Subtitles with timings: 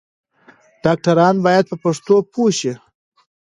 [0.83, 2.73] ډاکټران بايد په پښتو پوه شي.